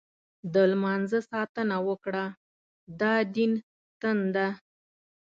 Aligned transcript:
د 0.53 0.55
لمانځه 0.71 1.19
ساتنه 1.31 1.75
وکړه، 1.87 2.25
دا 2.99 3.13
دین 3.35 3.51
ستن 3.65 4.17
ده. 4.35 4.47